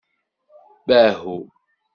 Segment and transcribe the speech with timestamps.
[0.87, 1.37] Bahu